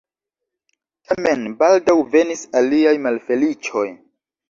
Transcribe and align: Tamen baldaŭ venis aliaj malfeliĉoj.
Tamen 1.09 1.45
baldaŭ 1.61 1.97
venis 2.17 2.45
aliaj 2.65 2.99
malfeliĉoj. 3.07 3.89